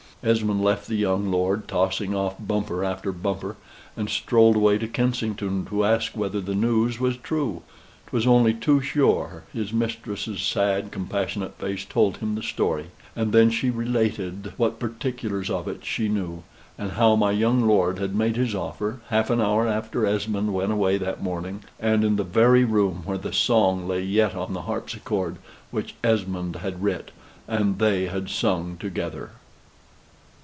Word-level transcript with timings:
Esmond 0.23 0.63
left 0.63 0.85
the 0.85 0.93
young 0.97 1.31
lord 1.31 1.67
tossing 1.67 2.13
off 2.13 2.35
bumper 2.39 2.83
after 2.85 3.11
bumper, 3.11 3.55
and 3.97 4.07
strolled 4.07 4.55
away 4.55 4.77
to 4.77 4.87
Kensington 4.87 5.65
to 5.65 5.83
ask 5.83 6.11
whether 6.15 6.39
the 6.39 6.53
news 6.53 6.99
was 6.99 7.17
true. 7.17 7.63
'Twas 8.05 8.27
only 8.27 8.53
too 8.53 8.81
sure: 8.81 9.45
his 9.51 9.73
mistress's 9.73 10.39
sad, 10.43 10.91
compassionate 10.91 11.57
face 11.57 11.85
told 11.85 12.17
him 12.17 12.35
the 12.35 12.43
story; 12.43 12.91
and 13.15 13.31
then 13.31 13.49
she 13.49 13.71
related 13.71 14.53
what 14.57 14.77
particulars 14.77 15.49
of 15.49 15.67
it 15.67 15.83
she 15.83 16.07
knew, 16.07 16.43
and 16.77 16.91
how 16.91 17.15
my 17.15 17.31
young 17.31 17.61
lord 17.61 17.97
had 17.97 18.13
made 18.13 18.35
his 18.35 18.53
offer, 18.53 19.01
half 19.07 19.31
an 19.31 19.41
hour 19.41 19.67
after 19.67 20.05
Esmond 20.05 20.53
went 20.53 20.71
away 20.71 20.99
that 20.99 21.23
morning, 21.23 21.63
and 21.79 22.05
in 22.05 22.17
the 22.17 22.23
very 22.23 22.63
room 22.63 23.01
where 23.05 23.17
the 23.17 23.33
song 23.33 23.87
lay 23.87 24.03
yet 24.03 24.35
on 24.35 24.53
the 24.53 24.61
harpsichord, 24.69 25.37
which 25.71 25.95
Esmond 26.03 26.57
had 26.57 26.83
writ, 26.83 27.09
and 27.47 27.79
they 27.79 28.05
had 28.05 28.29
sung 28.29 28.77
together. 28.77 29.31